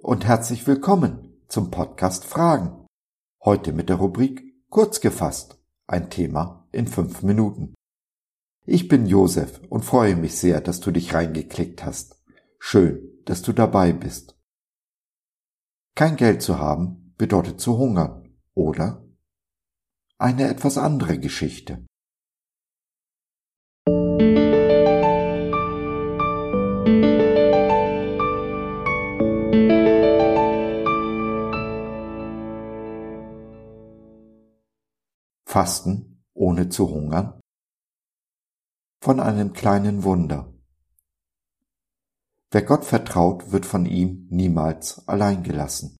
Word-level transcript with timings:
und 0.00 0.24
herzlich 0.24 0.64
willkommen 0.64 1.42
zum 1.48 1.72
Podcast 1.72 2.24
Fragen. 2.24 2.86
Heute 3.42 3.72
mit 3.72 3.88
der 3.88 3.96
Rubrik 3.96 4.44
Kurz 4.70 5.00
gefasst, 5.00 5.58
ein 5.88 6.08
Thema 6.08 6.68
in 6.70 6.86
fünf 6.86 7.24
Minuten. 7.24 7.74
Ich 8.64 8.86
bin 8.86 9.06
Josef 9.06 9.60
und 9.70 9.84
freue 9.84 10.14
mich 10.14 10.38
sehr, 10.38 10.60
dass 10.60 10.78
du 10.78 10.92
dich 10.92 11.14
reingeklickt 11.14 11.84
hast. 11.84 12.22
Schön, 12.60 13.10
dass 13.24 13.42
du 13.42 13.52
dabei 13.52 13.92
bist. 13.92 14.38
Kein 15.96 16.14
Geld 16.14 16.40
zu 16.40 16.60
haben 16.60 17.12
bedeutet 17.18 17.60
zu 17.60 17.76
hungern, 17.76 18.38
oder? 18.54 19.04
Eine 20.16 20.46
etwas 20.46 20.78
andere 20.78 21.18
Geschichte. 21.18 21.84
Fasten 35.54 36.20
ohne 36.32 36.68
zu 36.68 36.90
hungern? 36.90 37.40
Von 39.00 39.20
einem 39.20 39.52
kleinen 39.52 40.02
Wunder. 40.02 40.52
Wer 42.50 42.62
Gott 42.62 42.84
vertraut, 42.84 43.52
wird 43.52 43.64
von 43.64 43.86
ihm 43.86 44.26
niemals 44.30 45.06
allein 45.06 45.44
gelassen. 45.44 45.96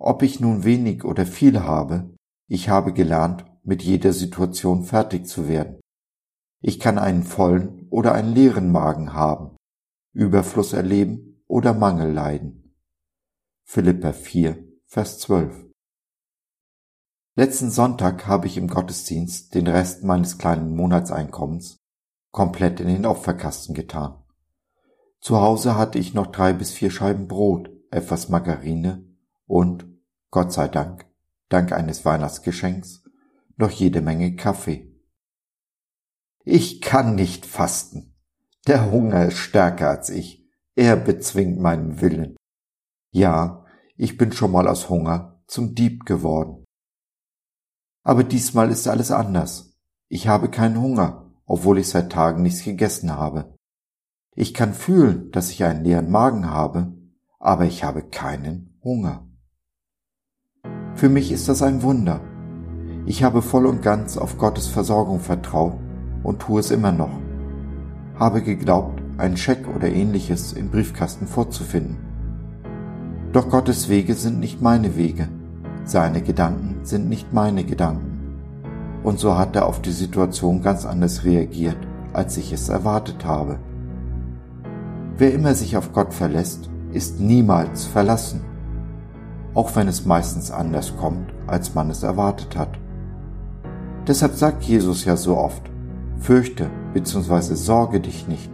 Ob 0.00 0.24
ich 0.24 0.40
nun 0.40 0.64
wenig 0.64 1.04
oder 1.04 1.26
viel 1.26 1.60
habe, 1.60 2.12
ich 2.48 2.68
habe 2.68 2.92
gelernt, 2.92 3.44
mit 3.62 3.84
jeder 3.84 4.12
Situation 4.12 4.82
fertig 4.82 5.28
zu 5.28 5.46
werden. 5.46 5.80
Ich 6.60 6.80
kann 6.80 6.98
einen 6.98 7.22
vollen 7.22 7.86
oder 7.90 8.14
einen 8.14 8.34
leeren 8.34 8.72
Magen 8.72 9.12
haben, 9.12 9.56
Überfluss 10.12 10.72
erleben 10.72 11.40
oder 11.46 11.72
Mangel 11.72 12.10
leiden. 12.10 12.74
Philippa 13.64 14.12
4, 14.12 14.58
Vers 14.88 15.20
12 15.20 15.69
Letzten 17.40 17.70
Sonntag 17.70 18.26
habe 18.26 18.46
ich 18.46 18.58
im 18.58 18.68
Gottesdienst 18.68 19.54
den 19.54 19.66
Rest 19.66 20.04
meines 20.04 20.36
kleinen 20.36 20.76
Monatseinkommens 20.76 21.78
komplett 22.32 22.80
in 22.80 22.88
den 22.88 23.06
Opferkasten 23.06 23.74
getan. 23.74 24.22
Zu 25.22 25.40
Hause 25.40 25.74
hatte 25.74 25.98
ich 25.98 26.12
noch 26.12 26.26
drei 26.26 26.52
bis 26.52 26.70
vier 26.70 26.90
Scheiben 26.90 27.28
Brot, 27.28 27.70
etwas 27.90 28.28
Margarine 28.28 29.06
und, 29.46 29.86
Gott 30.30 30.52
sei 30.52 30.68
Dank, 30.68 31.06
dank 31.48 31.72
eines 31.72 32.04
Weihnachtsgeschenks, 32.04 33.04
noch 33.56 33.70
jede 33.70 34.02
Menge 34.02 34.36
Kaffee. 34.36 34.94
Ich 36.44 36.82
kann 36.82 37.14
nicht 37.14 37.46
fasten. 37.46 38.16
Der 38.66 38.90
Hunger 38.90 39.24
ist 39.24 39.38
stärker 39.38 39.88
als 39.88 40.10
ich. 40.10 40.46
Er 40.74 40.94
bezwingt 40.96 41.58
meinen 41.58 42.02
Willen. 42.02 42.36
Ja, 43.12 43.64
ich 43.96 44.18
bin 44.18 44.30
schon 44.30 44.52
mal 44.52 44.68
aus 44.68 44.90
Hunger 44.90 45.42
zum 45.46 45.74
Dieb 45.74 46.04
geworden. 46.04 46.66
Aber 48.02 48.24
diesmal 48.24 48.70
ist 48.70 48.88
alles 48.88 49.10
anders. 49.10 49.78
Ich 50.08 50.26
habe 50.26 50.48
keinen 50.48 50.80
Hunger, 50.80 51.30
obwohl 51.46 51.78
ich 51.78 51.88
seit 51.88 52.10
Tagen 52.10 52.42
nichts 52.42 52.64
gegessen 52.64 53.14
habe. 53.14 53.54
Ich 54.34 54.54
kann 54.54 54.72
fühlen, 54.72 55.30
dass 55.32 55.50
ich 55.50 55.64
einen 55.64 55.84
leeren 55.84 56.10
Magen 56.10 56.48
habe, 56.48 56.94
aber 57.38 57.64
ich 57.64 57.84
habe 57.84 58.02
keinen 58.02 58.78
Hunger. 58.82 59.26
Für 60.94 61.08
mich 61.08 61.30
ist 61.30 61.48
das 61.48 61.62
ein 61.62 61.82
Wunder. 61.82 62.20
Ich 63.06 63.22
habe 63.22 63.42
voll 63.42 63.66
und 63.66 63.82
ganz 63.82 64.16
auf 64.16 64.38
Gottes 64.38 64.66
Versorgung 64.66 65.20
vertraut 65.20 65.78
und 66.22 66.40
tue 66.40 66.60
es 66.60 66.70
immer 66.70 66.92
noch. 66.92 67.12
Habe 68.18 68.42
geglaubt, 68.42 69.02
einen 69.18 69.36
Scheck 69.36 69.66
oder 69.74 69.88
ähnliches 69.88 70.52
im 70.52 70.70
Briefkasten 70.70 71.26
vorzufinden. 71.26 71.98
Doch 73.32 73.48
Gottes 73.48 73.88
Wege 73.88 74.14
sind 74.14 74.38
nicht 74.38 74.60
meine 74.60 74.96
Wege 74.96 75.28
seine 75.90 76.22
Gedanken 76.22 76.84
sind 76.84 77.08
nicht 77.08 77.32
meine 77.32 77.64
Gedanken. 77.64 78.36
Und 79.02 79.18
so 79.18 79.36
hat 79.36 79.56
er 79.56 79.66
auf 79.66 79.82
die 79.82 79.90
Situation 79.90 80.62
ganz 80.62 80.86
anders 80.86 81.24
reagiert, 81.24 81.78
als 82.12 82.36
ich 82.36 82.52
es 82.52 82.68
erwartet 82.68 83.24
habe. 83.24 83.58
Wer 85.18 85.34
immer 85.34 85.54
sich 85.54 85.76
auf 85.76 85.92
Gott 85.92 86.14
verlässt, 86.14 86.70
ist 86.92 87.18
niemals 87.18 87.86
verlassen, 87.86 88.42
auch 89.52 89.74
wenn 89.74 89.88
es 89.88 90.06
meistens 90.06 90.52
anders 90.52 90.96
kommt, 90.96 91.32
als 91.48 91.74
man 91.74 91.90
es 91.90 92.04
erwartet 92.04 92.56
hat. 92.56 92.78
Deshalb 94.06 94.34
sagt 94.34 94.62
Jesus 94.62 95.04
ja 95.04 95.16
so 95.16 95.36
oft, 95.36 95.62
fürchte 96.20 96.70
bzw. 96.94 97.54
sorge 97.54 97.98
dich 97.98 98.28
nicht. 98.28 98.50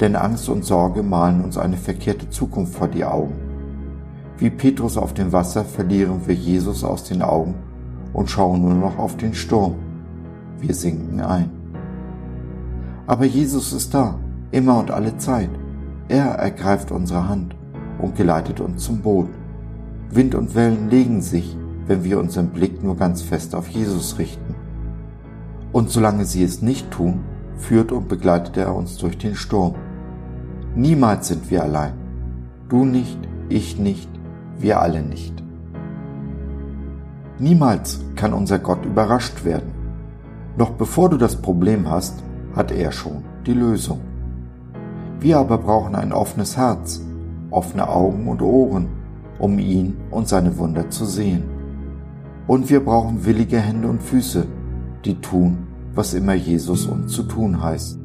Denn 0.00 0.16
Angst 0.16 0.48
und 0.48 0.64
Sorge 0.64 1.02
malen 1.02 1.44
uns 1.44 1.58
eine 1.58 1.76
verkehrte 1.76 2.30
Zukunft 2.30 2.74
vor 2.74 2.88
die 2.88 3.04
Augen 3.04 3.49
wie 4.40 4.50
Petrus 4.50 4.96
auf 4.96 5.12
dem 5.12 5.32
Wasser 5.32 5.64
verlieren 5.64 6.26
wir 6.26 6.34
Jesus 6.34 6.82
aus 6.82 7.04
den 7.04 7.20
Augen 7.20 7.54
und 8.14 8.30
schauen 8.30 8.62
nur 8.62 8.74
noch 8.74 8.98
auf 8.98 9.16
den 9.16 9.34
Sturm. 9.34 9.74
Wir 10.58 10.74
sinken 10.74 11.20
ein. 11.20 11.50
Aber 13.06 13.26
Jesus 13.26 13.72
ist 13.72 13.92
da, 13.92 14.18
immer 14.50 14.78
und 14.78 14.90
alle 14.90 15.16
Zeit. 15.18 15.50
Er 16.08 16.26
ergreift 16.26 16.90
unsere 16.90 17.28
Hand 17.28 17.54
und 18.00 18.16
geleitet 18.16 18.60
uns 18.60 18.84
zum 18.84 19.00
Boot. 19.00 19.28
Wind 20.10 20.34
und 20.34 20.54
Wellen 20.54 20.88
legen 20.88 21.20
sich, 21.20 21.56
wenn 21.86 22.02
wir 22.02 22.18
unseren 22.18 22.48
Blick 22.48 22.82
nur 22.82 22.96
ganz 22.96 23.22
fest 23.22 23.54
auf 23.54 23.68
Jesus 23.68 24.18
richten. 24.18 24.54
Und 25.72 25.90
solange 25.90 26.24
sie 26.24 26.42
es 26.42 26.62
nicht 26.62 26.90
tun, 26.90 27.20
führt 27.56 27.92
und 27.92 28.08
begleitet 28.08 28.56
er 28.56 28.74
uns 28.74 28.96
durch 28.96 29.18
den 29.18 29.34
Sturm. 29.34 29.74
Niemals 30.74 31.28
sind 31.28 31.50
wir 31.50 31.62
allein. 31.62 31.92
Du 32.68 32.84
nicht, 32.84 33.18
ich 33.48 33.78
nicht, 33.78 34.08
wir 34.60 34.80
alle 34.80 35.02
nicht. 35.02 35.42
Niemals 37.38 38.00
kann 38.16 38.34
unser 38.34 38.58
Gott 38.58 38.84
überrascht 38.84 39.44
werden. 39.44 39.72
Noch 40.56 40.70
bevor 40.70 41.08
du 41.08 41.16
das 41.16 41.36
Problem 41.36 41.88
hast, 41.88 42.22
hat 42.54 42.70
er 42.70 42.92
schon 42.92 43.24
die 43.46 43.54
Lösung. 43.54 44.00
Wir 45.20 45.38
aber 45.38 45.58
brauchen 45.58 45.94
ein 45.94 46.12
offenes 46.12 46.56
Herz, 46.56 47.02
offene 47.50 47.88
Augen 47.88 48.28
und 48.28 48.42
Ohren, 48.42 48.88
um 49.38 49.58
ihn 49.58 49.96
und 50.10 50.28
seine 50.28 50.58
Wunder 50.58 50.90
zu 50.90 51.04
sehen. 51.04 51.44
Und 52.46 52.68
wir 52.68 52.84
brauchen 52.84 53.24
willige 53.24 53.58
Hände 53.58 53.88
und 53.88 54.02
Füße, 54.02 54.46
die 55.04 55.14
tun, 55.20 55.66
was 55.94 56.14
immer 56.14 56.34
Jesus 56.34 56.86
uns 56.86 57.12
zu 57.12 57.22
tun 57.22 57.62
heißt. 57.62 57.98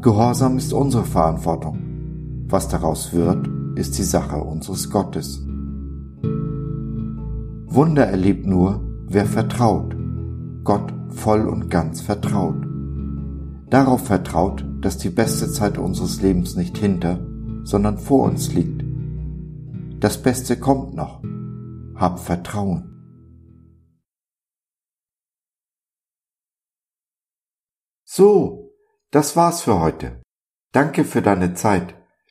Gehorsam 0.00 0.58
ist 0.58 0.72
unsere 0.72 1.04
Verantwortung. 1.04 1.78
Was 2.48 2.68
daraus 2.68 3.12
wird, 3.12 3.48
ist 3.74 3.98
die 3.98 4.04
Sache 4.04 4.36
unseres 4.36 4.90
Gottes. 4.90 5.44
Wunder 7.72 8.06
erlebt 8.06 8.46
nur, 8.46 8.80
wer 9.06 9.26
vertraut, 9.26 9.96
Gott 10.64 10.92
voll 11.10 11.46
und 11.48 11.70
ganz 11.70 12.00
vertraut. 12.00 12.66
Darauf 13.68 14.06
vertraut, 14.06 14.64
dass 14.80 14.98
die 14.98 15.10
beste 15.10 15.50
Zeit 15.50 15.78
unseres 15.78 16.20
Lebens 16.20 16.56
nicht 16.56 16.76
hinter, 16.76 17.20
sondern 17.62 17.98
vor 17.98 18.24
uns 18.24 18.52
liegt. 18.52 18.82
Das 20.00 20.22
Beste 20.22 20.58
kommt 20.58 20.94
noch. 20.94 21.22
Hab 21.94 22.18
Vertrauen. 22.18 22.86
So, 28.04 28.72
das 29.10 29.36
war's 29.36 29.60
für 29.62 29.78
heute. 29.78 30.20
Danke 30.72 31.04
für 31.04 31.22
deine 31.22 31.54
Zeit. 31.54 31.99